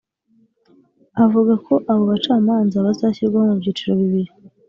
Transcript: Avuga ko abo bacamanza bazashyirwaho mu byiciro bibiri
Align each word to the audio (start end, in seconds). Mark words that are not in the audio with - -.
Avuga 1.23 1.53
ko 1.65 1.73
abo 1.91 2.03
bacamanza 2.11 2.85
bazashyirwaho 2.85 3.45
mu 3.49 3.55
byiciro 3.61 3.91
bibiri 4.01 4.31